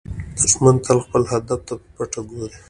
دښمن 0.41 0.75
تل 0.85 0.97
خپل 1.05 1.23
هدف 1.31 1.59
ته 1.67 1.73
په 1.81 1.85
پټه 1.95 2.21
ګوري 2.29 2.57